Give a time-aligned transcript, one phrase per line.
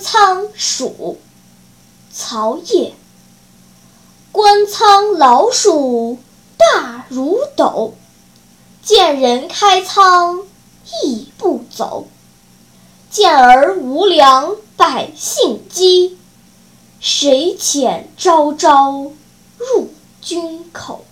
[0.00, 1.18] 仓鼠
[2.12, 2.92] 曹邺
[4.32, 6.18] 官仓老鼠
[6.56, 7.94] 大如斗
[8.82, 10.40] 见人开仓
[11.04, 12.08] 亦不走。
[13.10, 16.16] 见而无粮百姓饥
[17.00, 19.10] 谁遣朝朝
[19.58, 19.90] 入
[20.22, 21.04] 君口？